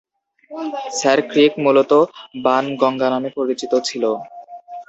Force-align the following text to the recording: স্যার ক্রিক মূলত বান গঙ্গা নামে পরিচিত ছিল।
স্যার 0.97 1.19
ক্রিক 1.29 1.53
মূলত 1.63 1.91
বান 2.43 2.65
গঙ্গা 2.81 3.07
নামে 3.13 3.29
পরিচিত 3.37 3.73
ছিল। 3.87 4.03